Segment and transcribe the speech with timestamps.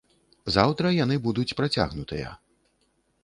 [0.55, 2.31] Заўтра яны будуць працягнутыя.